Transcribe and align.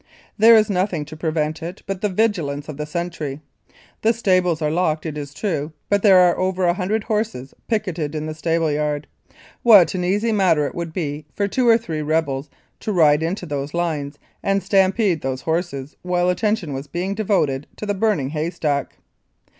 There 0.35 0.55
is 0.55 0.67
nothing 0.67 1.05
to 1.05 1.15
prevent 1.15 1.61
it 1.61 1.83
but 1.85 2.01
the 2.01 2.09
vigilance 2.09 2.67
of 2.67 2.77
the 2.77 2.87
sentry. 2.87 3.39
The 4.01 4.13
stables 4.13 4.59
are 4.59 4.71
locked, 4.71 5.05
it 5.05 5.15
is 5.15 5.31
true, 5.31 5.73
but 5.89 6.01
there 6.01 6.17
are 6.17 6.35
over 6.39 6.65
a 6.65 6.73
hundred 6.73 7.03
horses 7.03 7.53
picketed 7.67 8.15
in 8.15 8.25
the 8.25 8.33
stableyard. 8.33 9.05
What 9.61 9.93
an 9.93 10.03
easy 10.03 10.31
matter 10.31 10.65
it 10.65 10.73
would 10.73 10.91
be 10.91 11.27
for 11.35 11.47
two 11.47 11.67
or 11.67 11.77
three 11.77 12.01
rebels 12.01 12.49
to 12.79 12.91
ride 12.91 13.21
into 13.21 13.45
those 13.45 13.75
lines 13.75 14.17
and 14.41 14.63
stampede 14.63 15.21
those 15.21 15.41
horses 15.41 15.95
while 16.01 16.29
attention 16.29 16.73
was 16.73 16.87
being 16.87 17.13
devoted 17.13 17.67
to 17.75 17.85
the 17.85 17.93
burning 17.93 18.29
haystack 18.29 18.95